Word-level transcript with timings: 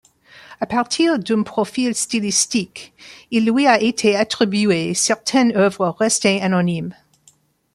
À 0.59 0.65
partir 0.65 1.19
d'un 1.19 1.43
profil 1.43 1.93
stylistique 1.93 2.93
il 3.29 3.45
lui 3.45 3.67
a 3.67 3.79
été 3.79 4.15
attribué 4.15 4.95
certaines 4.95 5.55
œuvres 5.55 5.89
restées 5.89 6.41
anonymes. 6.41 6.95